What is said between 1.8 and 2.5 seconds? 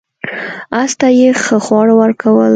ورکول.